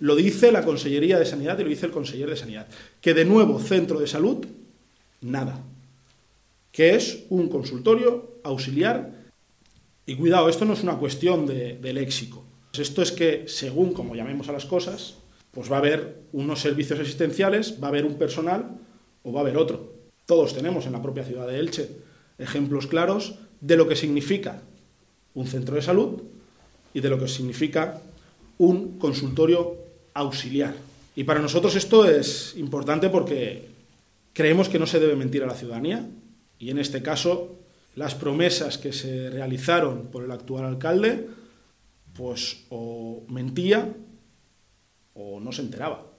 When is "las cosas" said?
14.52-15.16